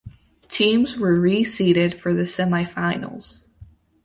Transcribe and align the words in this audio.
Teams 0.47 0.97
were 0.97 1.19
reseeded 1.19 1.93
for 1.99 2.11
the 2.11 2.23
semifinals 2.23 3.45